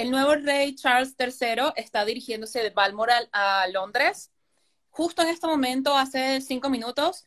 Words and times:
el 0.00 0.10
nuevo 0.10 0.34
rey 0.34 0.74
Charles 0.74 1.14
III 1.18 1.72
está 1.76 2.06
dirigiéndose 2.06 2.62
de 2.62 2.70
Balmoral 2.70 3.28
a 3.32 3.66
Londres. 3.68 4.30
Justo 4.88 5.20
en 5.20 5.28
este 5.28 5.46
momento, 5.46 5.94
hace 5.94 6.40
cinco 6.40 6.70
minutos, 6.70 7.26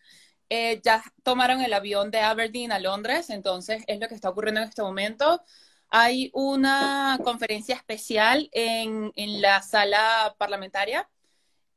eh, 0.49 0.81
ya 0.83 1.04
tomaron 1.21 1.62
el 1.62 1.73
avión 1.73 2.09
de 2.09 2.21
Aberdeen 2.21 2.71
a 2.71 2.79
Londres, 2.79 3.29
entonces 3.29 3.83
es 3.86 3.99
lo 3.99 4.07
que 4.07 4.15
está 4.15 4.29
ocurriendo 4.29 4.62
en 4.62 4.70
este 4.70 4.81
momento. 4.81 5.41
Hay 5.89 6.31
una 6.33 7.20
conferencia 7.23 7.75
especial 7.75 8.49
en, 8.51 9.12
en 9.16 9.42
la 9.42 9.62
sala 9.62 10.36
parlamentaria 10.40 11.08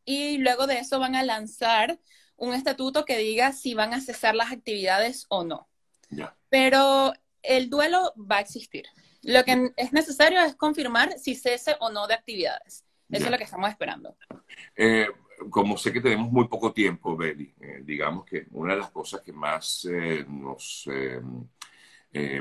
y 0.07 0.39
luego 0.39 0.67
de 0.67 0.79
eso 0.79 0.99
van 0.99 1.15
a 1.15 1.23
lanzar 1.23 2.01
un 2.37 2.55
estatuto 2.55 3.05
que 3.05 3.19
diga 3.19 3.53
si 3.53 3.75
van 3.75 3.93
a 3.93 4.01
cesar 4.01 4.35
las 4.35 4.51
actividades 4.51 5.27
o 5.29 5.45
no. 5.45 5.69
Pero 6.49 7.13
el 7.43 7.69
duelo 7.69 8.15
va 8.17 8.39
a 8.39 8.41
existir. 8.41 8.87
Lo 9.27 9.45
que 9.45 9.72
es 9.77 9.93
necesario 9.93 10.40
es 10.40 10.54
confirmar 10.54 11.18
si 11.18 11.34
cese 11.34 11.75
o 11.80 11.90
no 11.90 12.06
de 12.06 12.14
actividades. 12.14 12.84
Eso 13.11 13.25
es 13.25 13.30
lo 13.30 13.36
que 13.36 13.44
estamos 13.44 13.68
esperando. 13.68 14.17
Eh, 14.75 15.08
como 15.50 15.76
sé 15.76 15.93
que 15.93 16.00
tenemos 16.00 16.30
muy 16.30 16.46
poco 16.46 16.72
tiempo, 16.72 17.17
Beli, 17.17 17.53
eh, 17.61 17.81
digamos 17.82 18.25
que 18.25 18.46
una 18.53 18.75
de 18.75 18.81
las 18.81 18.90
cosas 18.90 19.22
que 19.22 19.32
más 19.32 19.86
eh, 19.90 20.25
nos 20.29 20.89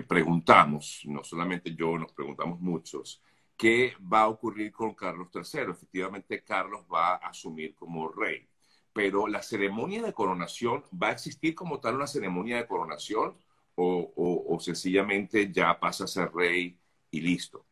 preguntamos, 0.07 1.01
no 1.05 1.21
solamente 1.21 1.75
yo, 1.75 1.97
nos 1.97 2.13
preguntamos 2.13 2.61
muchos, 2.61 3.21
¿qué 3.57 3.93
va 4.01 4.21
a 4.21 4.29
ocurrir 4.29 4.71
con 4.71 4.93
Carlos 4.93 5.27
III? 5.33 5.71
Efectivamente, 5.71 6.43
Carlos 6.43 6.85
va 6.91 7.15
a 7.15 7.29
asumir 7.29 7.75
como 7.75 8.07
rey, 8.07 8.47
pero 8.93 9.27
la 9.27 9.41
ceremonia 9.41 10.01
de 10.01 10.13
coronación, 10.13 10.85
¿va 10.93 11.09
a 11.09 11.11
existir 11.11 11.55
como 11.55 11.81
tal 11.81 11.95
una 11.95 12.07
ceremonia 12.07 12.55
de 12.55 12.67
coronación 12.67 13.35
o, 13.75 14.57
sencillamente 14.59 15.51
ya 15.51 15.77
pasa 15.79 16.05
a 16.05 16.07
ser 16.07 16.31
rey 16.33 16.77
y 17.11 17.21
listo? 17.21 17.65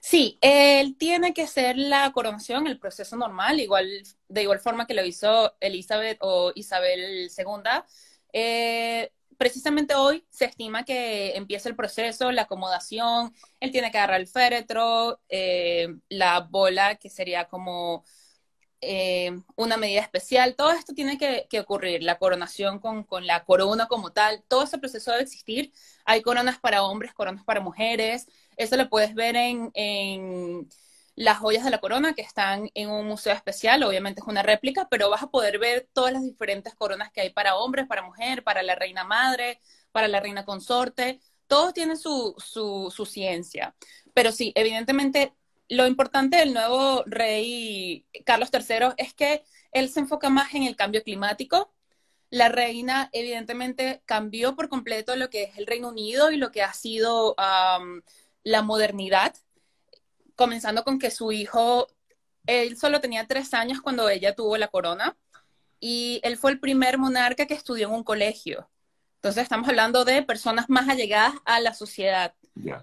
Sí, 0.00 0.38
él 0.40 0.96
tiene 0.96 1.34
que 1.34 1.46
ser 1.46 1.76
la 1.76 2.10
coronación, 2.12 2.66
el 2.66 2.78
proceso 2.78 3.16
normal, 3.16 3.60
igual, 3.60 3.88
de 4.28 4.42
igual 4.42 4.58
forma 4.58 4.86
que 4.86 4.94
lo 4.94 5.04
hizo 5.04 5.54
Elizabeth 5.60 6.18
o 6.20 6.52
Isabel 6.54 7.30
II. 7.36 7.82
Eh, 8.32 9.12
precisamente 9.36 9.94
hoy 9.94 10.26
se 10.30 10.46
estima 10.46 10.84
que 10.84 11.36
empieza 11.36 11.68
el 11.68 11.76
proceso, 11.76 12.32
la 12.32 12.42
acomodación, 12.42 13.32
él 13.60 13.70
tiene 13.70 13.90
que 13.90 13.98
agarrar 13.98 14.20
el 14.20 14.26
féretro, 14.26 15.20
eh, 15.28 15.88
la 16.08 16.40
bola, 16.40 16.96
que 16.96 17.08
sería 17.08 17.46
como 17.46 18.04
eh, 18.80 19.40
una 19.56 19.76
medida 19.76 20.00
especial, 20.00 20.54
todo 20.56 20.70
esto 20.70 20.94
tiene 20.94 21.18
que, 21.18 21.60
ocurrir, 21.60 22.02
la 22.02 22.18
coronación 22.18 22.78
con, 22.78 23.06
la 23.26 23.44
corona 23.44 23.86
como 23.86 24.12
tal, 24.12 24.44
todo 24.48 24.64
ese 24.64 24.78
proceso 24.78 25.10
debe 25.10 25.24
existir. 25.24 25.72
Hay 26.04 26.22
coronas 26.22 26.58
para 26.58 26.84
hombres, 26.84 27.12
coronas 27.12 27.44
para 27.44 27.60
mujeres, 27.60 28.26
eso 28.56 28.76
lo 28.76 28.88
puedes 28.88 29.14
ver 29.14 29.36
en, 29.36 30.68
las 31.16 31.38
joyas 31.38 31.64
de 31.64 31.70
la 31.70 31.78
corona 31.80 32.14
que 32.14 32.22
están 32.22 32.70
en 32.74 32.90
un 32.90 33.06
museo 33.06 33.34
especial, 33.34 33.82
obviamente 33.82 34.20
es 34.20 34.26
una 34.28 34.42
réplica, 34.42 34.86
pero 34.88 35.10
vas 35.10 35.22
a 35.24 35.30
poder 35.30 35.58
ver 35.58 35.88
todas 35.92 36.12
las 36.12 36.22
diferentes 36.22 36.74
coronas 36.76 37.10
que 37.10 37.20
hay 37.22 37.30
para 37.30 37.56
hombres, 37.56 37.86
para 37.88 38.02
mujer, 38.02 38.44
para 38.44 38.62
la 38.62 38.76
reina 38.76 39.02
madre, 39.02 39.60
para 39.90 40.06
la 40.06 40.20
reina 40.20 40.44
consorte, 40.44 41.20
todos 41.48 41.74
tienen 41.74 41.96
su, 41.96 42.34
su, 42.38 42.92
su 42.94 43.04
ciencia. 43.06 43.74
Pero 44.14 44.30
sí, 44.30 44.52
evidentemente 44.54 45.34
lo 45.68 45.86
importante 45.86 46.38
del 46.38 46.54
nuevo 46.54 47.02
rey 47.06 48.06
Carlos 48.24 48.50
III 48.52 48.94
es 48.96 49.14
que 49.14 49.44
él 49.72 49.90
se 49.90 50.00
enfoca 50.00 50.30
más 50.30 50.54
en 50.54 50.62
el 50.62 50.76
cambio 50.76 51.02
climático. 51.02 51.72
La 52.30 52.48
reina 52.48 53.10
evidentemente 53.12 54.02
cambió 54.06 54.56
por 54.56 54.68
completo 54.68 55.16
lo 55.16 55.30
que 55.30 55.44
es 55.44 55.58
el 55.58 55.66
Reino 55.66 55.88
Unido 55.88 56.30
y 56.30 56.36
lo 56.36 56.50
que 56.50 56.62
ha 56.62 56.72
sido 56.72 57.34
la 58.44 58.62
modernidad, 58.62 59.34
comenzando 60.34 60.84
con 60.84 60.98
que 60.98 61.10
su 61.10 61.32
hijo, 61.32 61.88
él 62.46 62.78
solo 62.78 63.00
tenía 63.00 63.26
tres 63.26 63.52
años 63.52 63.80
cuando 63.82 64.08
ella 64.08 64.34
tuvo 64.34 64.56
la 64.56 64.68
corona 64.68 65.16
y 65.80 66.20
él 66.22 66.38
fue 66.38 66.50
el 66.50 66.60
primer 66.60 66.98
monarca 66.98 67.46
que 67.46 67.54
estudió 67.54 67.88
en 67.88 67.94
un 67.94 68.04
colegio. 68.04 68.70
Entonces 69.16 69.42
estamos 69.42 69.68
hablando 69.68 70.04
de 70.04 70.22
personas 70.22 70.68
más 70.68 70.88
allegadas 70.88 71.34
a 71.44 71.60
la 71.60 71.74
sociedad, 71.74 72.34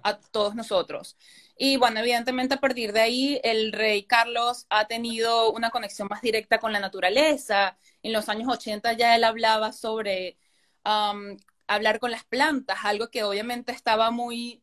a 0.04 0.20
todos 0.20 0.56
nosotros. 0.56 1.18
Y 1.58 1.78
bueno, 1.78 2.00
evidentemente 2.00 2.56
a 2.56 2.60
partir 2.60 2.92
de 2.94 3.02
ahí 3.02 3.40
el 3.44 3.72
rey 3.72 4.04
Carlos 4.04 4.66
ha 4.70 4.88
tenido 4.88 5.52
una 5.52 5.70
conexión 5.70 6.08
más 6.10 6.22
directa 6.22 6.60
con 6.60 6.74
la 6.74 6.80
naturaleza. 6.80 7.78
En 8.02 8.14
los 8.14 8.30
años 8.30 8.50
80 8.50 8.94
ya 8.94 9.16
él 9.16 9.24
hablaba 9.24 9.72
sobre 9.72 10.38
um, 10.86 11.38
hablar 11.68 12.00
con 12.00 12.12
las 12.12 12.26
plantas, 12.26 12.80
algo 12.84 13.10
que 13.10 13.24
obviamente 13.24 13.72
estaba 13.72 14.12
muy 14.12 14.62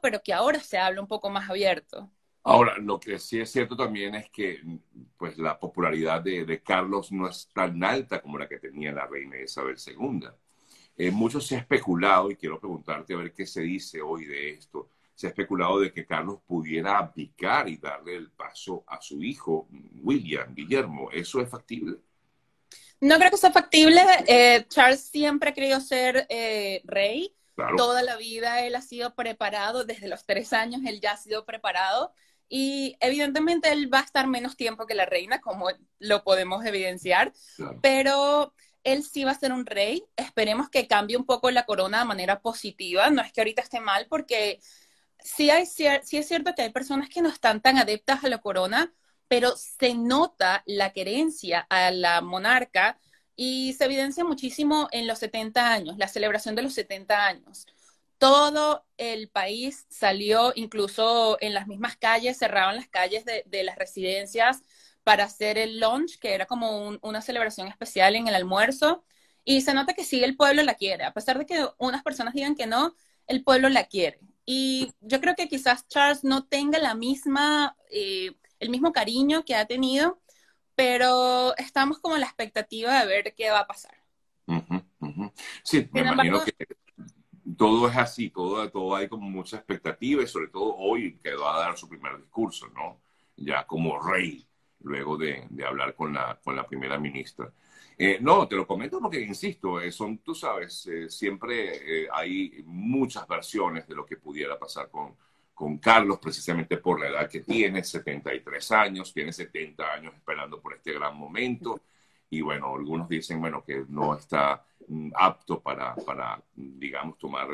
pero 0.00 0.22
que 0.22 0.32
ahora 0.32 0.60
se 0.60 0.78
habla 0.78 1.00
un 1.00 1.06
poco 1.06 1.30
más 1.30 1.48
abierto. 1.48 2.10
Ahora, 2.42 2.78
lo 2.78 2.98
que 2.98 3.18
sí 3.18 3.40
es 3.40 3.50
cierto 3.50 3.76
también 3.76 4.14
es 4.14 4.30
que 4.30 4.60
pues, 5.16 5.36
la 5.36 5.58
popularidad 5.58 6.22
de, 6.22 6.62
Carlos 6.62 7.12
no 7.12 7.28
es 7.28 7.48
tan 7.52 7.82
alta 7.84 8.22
como 8.22 8.38
la 8.38 8.48
que 8.48 8.58
tenía 8.58 8.92
la 8.92 9.06
reina 9.06 9.38
Isabel 9.38 9.76
II. 9.76 10.28
Eh, 10.98 11.12
mucho 11.12 11.40
se 11.40 11.54
ha 11.54 11.60
especulado, 11.60 12.28
y 12.28 12.36
quiero 12.36 12.58
preguntarte 12.58 13.14
a 13.14 13.18
ver 13.18 13.32
qué 13.32 13.46
se 13.46 13.60
dice 13.60 14.02
hoy 14.02 14.24
de 14.24 14.50
esto, 14.50 14.90
se 15.14 15.28
ha 15.28 15.30
especulado 15.30 15.78
de 15.78 15.92
que 15.92 16.04
Carlos 16.04 16.40
pudiera 16.44 16.98
abdicar 16.98 17.68
y 17.68 17.76
darle 17.76 18.16
el 18.16 18.30
paso 18.30 18.82
a 18.86 19.00
su 19.00 19.22
hijo, 19.22 19.68
William, 20.02 20.54
Guillermo. 20.54 21.10
¿Eso 21.12 21.40
es 21.40 21.48
factible? 21.48 21.98
No 23.00 23.16
creo 23.16 23.30
que 23.30 23.36
sea 23.36 23.52
factible. 23.52 24.00
Eh, 24.26 24.66
Charles 24.68 25.02
siempre 25.02 25.50
ha 25.50 25.54
querido 25.54 25.80
ser 25.80 26.26
eh, 26.28 26.82
rey. 26.84 27.32
Toda 27.76 28.02
la 28.02 28.16
vida 28.16 28.64
él 28.64 28.76
ha 28.76 28.82
sido 28.82 29.14
preparado, 29.14 29.84
desde 29.84 30.06
los 30.06 30.24
tres 30.24 30.52
años 30.52 30.82
él 30.86 31.00
ya 31.00 31.12
ha 31.12 31.16
sido 31.16 31.44
preparado. 31.44 32.12
Y 32.48 32.96
evidentemente 33.00 33.70
él 33.70 33.92
va 33.92 34.00
a 34.00 34.04
estar 34.04 34.26
menos 34.26 34.56
tiempo 34.56 34.86
que 34.86 34.94
la 34.94 35.04
reina, 35.04 35.40
como 35.40 35.68
lo 35.98 36.24
podemos 36.24 36.64
evidenciar, 36.64 37.32
pero 37.82 38.54
él 38.92 39.04
sí 39.04 39.24
va 39.24 39.32
a 39.32 39.38
ser 39.38 39.52
un 39.52 39.66
rey. 39.66 40.04
Esperemos 40.16 40.68
que 40.70 40.86
cambie 40.86 41.16
un 41.16 41.26
poco 41.26 41.50
la 41.50 41.66
corona 41.66 42.00
de 42.00 42.04
manera 42.04 42.40
positiva. 42.40 43.10
No 43.10 43.22
es 43.22 43.32
que 43.32 43.40
ahorita 43.40 43.62
esté 43.62 43.80
mal, 43.80 44.06
porque 44.08 44.60
sí, 45.22 45.50
es 45.50 45.74
cierto 45.74 46.54
que 46.54 46.62
hay 46.62 46.70
personas 46.70 47.08
que 47.08 47.22
no 47.22 47.28
están 47.28 47.60
tan 47.60 47.78
adeptas 47.78 48.24
a 48.24 48.28
la 48.28 48.38
corona, 48.38 48.92
pero 49.28 49.54
se 49.56 49.94
nota 49.94 50.62
la 50.66 50.92
querencia 50.92 51.66
a 51.70 51.90
la 51.90 52.20
monarca 52.20 52.98
y 53.36 53.74
se 53.74 53.84
evidencia 53.84 54.24
muchísimo 54.24 54.88
en 54.90 55.06
los 55.06 55.20
70 55.20 55.72
años, 55.72 55.96
la 55.96 56.08
celebración 56.08 56.56
de 56.56 56.62
los 56.62 56.74
70 56.74 57.26
años. 57.26 57.66
Todo 58.18 58.84
el 58.96 59.28
país 59.28 59.86
salió, 59.88 60.52
incluso 60.56 61.38
en 61.40 61.54
las 61.54 61.68
mismas 61.68 61.96
calles, 61.96 62.36
cerraban 62.36 62.74
las 62.74 62.88
calles 62.88 63.24
de, 63.24 63.62
las 63.62 63.76
residencias 63.76 64.62
para 65.08 65.24
hacer 65.24 65.56
el 65.56 65.80
lunch, 65.80 66.18
que 66.18 66.34
era 66.34 66.44
como 66.44 66.98
una 67.00 67.22
celebración 67.22 67.66
especial 67.66 68.14
en 68.14 68.28
el 68.28 68.34
almuerzo. 68.34 69.02
Y 69.42 69.62
se 69.62 69.72
nota 69.72 69.94
que 69.94 70.04
sí, 70.04 70.22
el 70.22 70.36
pueblo 70.36 70.62
la 70.62 70.74
quiere. 70.74 71.04
A 71.04 71.14
pesar 71.14 71.38
de 71.38 71.46
que 71.46 71.66
unas 71.78 72.02
personas 72.02 72.34
digan 72.34 72.54
que 72.54 72.66
no, 72.66 72.94
el 73.26 73.42
pueblo 73.42 73.70
la 73.70 73.84
quiere. 73.84 74.20
Y 74.44 74.92
yo 75.00 75.22
creo 75.22 75.34
que 75.34 75.48
quizás 75.48 75.88
Charles 75.88 76.24
no 76.24 76.44
tenga 76.44 76.78
la 76.78 76.94
misma, 76.94 77.74
eh, 77.90 78.36
el 78.60 78.68
mismo 78.68 78.92
cariño 78.92 79.46
que 79.46 79.54
ha 79.54 79.64
tenido, 79.64 80.20
pero 80.74 81.56
estamos 81.56 82.00
como 82.00 82.16
en 82.16 82.20
la 82.20 82.26
expectativa 82.26 83.00
de 83.00 83.06
ver 83.06 83.34
qué 83.34 83.50
va 83.50 83.60
a 83.60 83.66
pasar. 83.66 83.96
Sí, 85.62 85.88
me 85.90 86.02
imagino 86.02 86.44
que 86.44 86.52
todo 87.56 87.88
es 87.88 87.96
así, 87.96 88.28
todo, 88.28 88.70
todo 88.70 88.94
hay 88.94 89.08
como 89.08 89.30
mucha 89.30 89.56
expectativa 89.56 90.22
y 90.22 90.26
sobre 90.26 90.48
todo 90.48 90.76
hoy 90.76 91.18
que 91.18 91.34
va 91.34 91.56
a 91.56 91.60
dar 91.60 91.78
su 91.78 91.88
primer 91.88 92.18
discurso, 92.18 92.66
¿no? 92.74 93.00
Ya 93.36 93.66
como 93.66 93.98
rey, 93.98 94.47
luego 94.82 95.16
de, 95.16 95.46
hablar 95.66 95.94
con 95.94 96.12
la, 96.14 96.38
con 96.42 96.56
la 96.56 96.66
primera 96.66 96.98
ministra. 96.98 97.50
Eh, 98.00 98.18
no, 98.20 98.46
te 98.46 98.54
lo 98.54 98.66
comento 98.66 99.00
porque, 99.00 99.20
insisto, 99.20 99.80
eh, 99.80 99.90
son, 99.90 100.18
tú 100.18 100.32
sabes, 100.34 100.86
eh, 100.86 101.10
siempre 101.10 102.08
hay 102.12 102.62
muchas 102.64 103.26
versiones 103.26 103.88
de 103.88 103.94
lo 103.96 104.06
que 104.06 104.16
pudiera 104.16 104.56
pasar 104.56 104.88
con, 104.88 105.16
con 105.52 105.78
Carlos, 105.78 106.18
precisamente 106.20 106.76
por 106.76 107.00
la 107.00 107.08
edad 107.08 107.28
que 107.28 107.40
tiene, 107.40 107.82
73 107.82 108.72
años, 108.72 109.12
tiene 109.12 109.32
70 109.32 109.92
años 109.92 110.14
esperando 110.14 110.60
por 110.60 110.74
este 110.74 110.92
gran 110.92 111.16
momento. 111.16 111.80
Y 112.30 112.40
bueno, 112.40 112.74
algunos 112.74 113.08
dicen, 113.08 113.40
bueno, 113.40 113.64
que 113.64 113.84
no 113.88 114.14
está 114.16 114.64
mm, 114.86 115.10
apto 115.16 115.60
para, 115.60 115.94
para 115.96 116.40
digamos, 116.54 117.18
tomar 117.18 117.48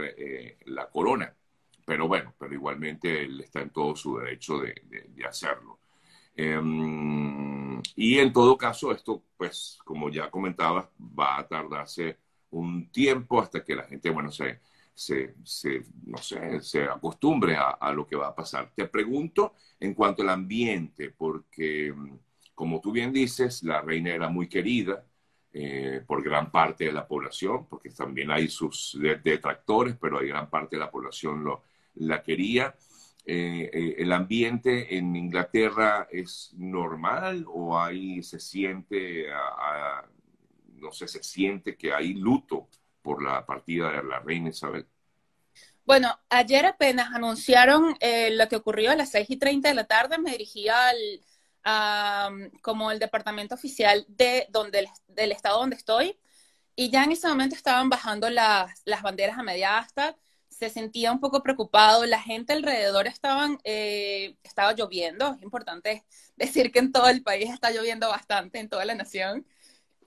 la 0.66 0.90
corona. 0.90 1.34
Pero 1.86 2.08
bueno, 2.08 2.34
pero 2.38 2.52
igualmente 2.54 3.22
él 3.24 3.40
está 3.40 3.60
en 3.62 3.70
todo 3.70 3.96
su 3.96 4.18
derecho 4.18 4.58
de, 4.58 4.74
de 5.08 5.24
hacerlo. 5.26 5.73
Em, 6.36 7.80
y 7.96 8.18
en 8.18 8.32
todo 8.32 8.56
caso, 8.58 8.92
esto, 8.92 9.22
pues, 9.36 9.78
como 9.84 10.10
ya 10.10 10.30
comentaba, 10.30 10.90
va 10.98 11.38
a 11.38 11.46
tardarse 11.48 12.18
un 12.50 12.90
tiempo 12.90 13.40
hasta 13.40 13.64
que 13.64 13.74
la 13.76 13.84
gente, 13.84 14.10
bueno, 14.10 14.30
se, 14.30 14.60
se, 14.94 15.34
no 16.06 16.18
sé, 16.18 16.60
se 16.60 16.84
acostumbre 16.84 17.56
a, 17.56 17.92
lo 17.92 18.06
que 18.06 18.16
va 18.16 18.28
a 18.28 18.34
pasar. 18.34 18.72
Te 18.74 18.86
pregunto 18.86 19.54
en 19.80 19.94
cuanto 19.94 20.22
al 20.22 20.30
ambiente, 20.30 21.10
porque, 21.10 21.94
como 22.54 22.80
tú 22.80 22.92
bien 22.92 23.12
dices, 23.12 23.62
la 23.62 23.80
reina 23.80 24.10
era 24.10 24.28
muy 24.28 24.48
querida 24.48 25.04
eh, 25.52 26.02
por 26.06 26.22
gran 26.22 26.50
parte 26.50 26.84
de 26.84 26.92
la 26.92 27.06
población, 27.06 27.66
porque 27.68 27.90
también 27.90 28.30
hay 28.30 28.48
sus 28.48 28.98
detractores, 29.22 29.96
pero 30.00 30.18
hay 30.18 30.28
gran 30.28 30.50
parte 30.50 30.76
de 30.76 30.80
la 30.80 30.90
población 30.90 31.44
lo, 31.44 31.62
la 31.94 32.22
quería. 32.22 32.74
Eh, 33.26 33.70
eh, 33.72 33.94
¿el 33.98 34.12
ambiente 34.12 34.96
en 34.96 35.16
Inglaterra 35.16 36.06
es 36.10 36.52
normal 36.54 37.46
o 37.48 37.78
ahí 37.78 38.22
se 38.22 38.38
siente, 38.38 39.26
no 40.74 40.92
sé, 40.92 41.08
se 41.08 41.22
siente 41.22 41.76
que 41.76 41.94
hay 41.94 42.14
luto 42.14 42.68
por 43.00 43.22
la 43.22 43.46
partida 43.46 43.90
de 43.90 44.02
la 44.02 44.20
reina 44.20 44.50
Isabel? 44.50 44.86
Bueno, 45.86 46.18
ayer 46.30 46.66
apenas 46.66 47.14
anunciaron 47.14 47.94
eh, 48.00 48.30
lo 48.30 48.48
que 48.48 48.56
ocurrió 48.56 48.90
a 48.90 48.96
las 48.96 49.10
6 49.10 49.28
y 49.30 49.36
30 49.36 49.68
de 49.68 49.74
la 49.74 49.84
tarde, 49.84 50.18
me 50.18 50.30
dirigí 50.32 50.66
al, 50.68 50.96
como 52.60 52.90
el 52.90 52.98
departamento 52.98 53.54
oficial 53.54 54.04
de 54.08 54.46
donde, 54.50 54.88
del 55.08 55.32
estado 55.32 55.60
donde 55.60 55.76
estoy, 55.76 56.18
y 56.76 56.90
ya 56.90 57.04
en 57.04 57.12
ese 57.12 57.28
momento 57.28 57.54
estaban 57.54 57.88
bajando 57.88 58.28
las, 58.28 58.82
las 58.84 59.02
banderas 59.02 59.38
a 59.38 59.42
media 59.42 59.78
asta, 59.78 60.16
se 60.58 60.70
sentía 60.70 61.12
un 61.12 61.20
poco 61.20 61.42
preocupado, 61.42 62.06
la 62.06 62.20
gente 62.20 62.52
alrededor 62.52 63.06
estaban, 63.06 63.58
eh, 63.64 64.36
estaba 64.42 64.72
lloviendo, 64.74 65.34
es 65.34 65.42
importante 65.42 66.04
decir 66.36 66.72
que 66.72 66.78
en 66.80 66.92
todo 66.92 67.08
el 67.08 67.22
país 67.22 67.50
está 67.50 67.70
lloviendo 67.70 68.08
bastante, 68.08 68.58
en 68.60 68.68
toda 68.68 68.84
la 68.84 68.94
nación, 68.94 69.46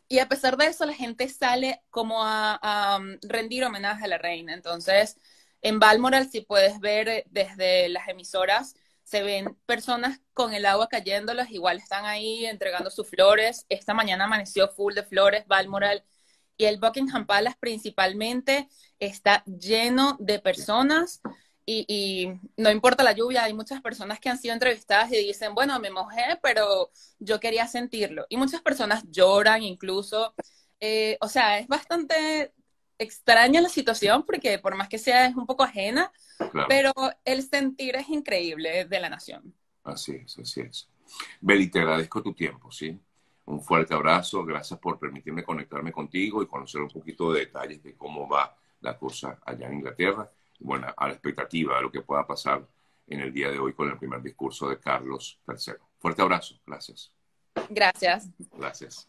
y 0.10 0.20
a 0.20 0.30
pesar 0.30 0.58
de 0.58 0.68
eso 0.68 0.86
la 0.86 0.94
gente 0.94 1.28
sale 1.30 1.82
como 1.90 2.24
a, 2.24 2.60
a 2.62 3.00
rendir 3.24 3.64
homenaje 3.66 4.06
a 4.06 4.08
la 4.08 4.18
reina, 4.18 4.54
entonces 4.54 5.18
en 5.62 5.80
Balmoral, 5.80 6.30
si 6.30 6.42
puedes 6.42 6.80
ver 6.80 7.10
eh, 7.10 7.24
desde 7.30 7.90
las 7.90 8.08
emisoras, 8.08 8.76
se 9.04 9.24
ven 9.24 9.58
personas 9.66 10.22
con 10.34 10.54
el 10.54 10.66
agua 10.66 10.88
cayéndolas, 10.90 11.52
igual 11.52 11.78
están 11.78 12.06
ahí 12.06 12.46
entregando 12.46 12.90
sus 12.92 13.08
flores. 13.10 13.66
Esta 13.70 13.94
mañana 13.94 14.26
amaneció 14.26 14.68
full 14.70 14.94
de 14.94 15.04
flores, 15.04 15.48
Balmoral. 15.48 16.04
Y 16.58 16.66
el 16.66 16.80
Buckingham 16.80 17.26
Palace 17.26 17.58
principalmente 17.60 18.68
está 19.00 19.44
lleno 19.46 20.18
de 20.20 20.40
personas 20.40 21.22
y, 21.70 22.30
no 22.56 22.72
importa 22.72 23.04
la 23.04 23.12
lluvia, 23.12 23.44
hay 23.44 23.54
muchas 23.54 23.82
personas 23.82 24.22
que 24.22 24.30
han 24.30 24.38
sido 24.38 24.54
entrevistadas 24.54 25.12
y 25.12 25.18
dicen, 25.18 25.54
bueno, 25.54 25.78
me 25.82 25.92
mojé, 25.92 26.40
pero 26.42 26.92
yo 27.20 27.42
quería 27.42 27.68
sentirlo. 27.68 28.26
Y 28.30 28.38
muchas 28.38 28.62
personas 28.62 29.04
lloran 29.12 29.64
incluso. 29.64 30.34
Eh, 30.80 31.18
o 31.20 31.28
sea, 31.28 31.60
es 31.60 31.68
bastante 31.68 32.54
extraña 32.98 33.60
la 33.60 33.68
situación 33.68 34.24
porque 34.24 34.60
por 34.60 34.76
más 34.76 34.88
que 34.88 34.98
sea 34.98 35.28
es 35.28 35.36
un 35.36 35.46
poco 35.46 35.64
ajena, 35.64 36.12
pero 36.70 36.94
el 37.26 37.44
sentir 37.44 37.98
es 37.98 38.08
increíble 38.08 38.86
de 38.86 39.00
la 39.02 39.10
nación. 39.10 39.54
Así 39.84 40.14
es, 40.14 40.40
así 40.40 40.62
es. 40.62 40.90
Beli, 41.42 41.70
te 41.70 41.80
agradezco 41.80 42.24
tu 42.24 42.34
tiempo, 42.34 42.72
¿sí? 42.72 42.98
Un 43.48 43.62
fuerte 43.62 43.94
abrazo, 43.94 44.44
gracias 44.44 44.78
por 44.78 45.00
permitirme 45.00 45.44
conectarme 45.44 45.94
contigo 45.94 46.44
y 46.44 46.48
conocer 46.48 46.82
un 46.82 46.90
poquito 46.90 47.32
de 47.32 47.42
detalles 47.42 47.82
de 47.82 47.96
cómo 47.96 48.28
va 48.28 48.54
la 48.82 48.98
cosa 48.98 49.40
allá 49.46 49.68
en 49.68 49.76
Inglaterra. 49.76 50.30
Y 50.60 50.66
bueno, 50.66 50.88
a 50.96 51.08
la 51.08 51.14
expectativa 51.14 51.78
de 51.78 51.82
lo 51.84 51.92
que 51.92 52.02
pueda 52.02 52.28
pasar 52.28 52.68
en 53.08 53.22
el 53.22 53.32
día 53.32 53.50
de 53.50 53.58
hoy 53.58 53.72
con 53.72 53.90
el 53.90 53.98
primer 53.98 54.22
discurso 54.22 54.70
de 54.70 54.80
Carlos 54.80 55.40
III. 55.48 55.76
Fuerte 55.98 56.22
abrazo, 56.22 56.60
gracias. 56.66 57.10
Gracias. 57.70 58.30
Gracias. 58.52 59.08